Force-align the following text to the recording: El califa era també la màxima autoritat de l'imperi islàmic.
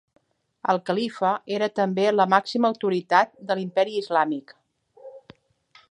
El 0.71 0.79
califa 0.89 1.33
era 1.57 1.67
també 1.81 2.07
la 2.15 2.27
màxima 2.35 2.73
autoritat 2.73 3.31
de 3.51 3.59
l'imperi 3.61 3.95
islàmic. 4.01 4.57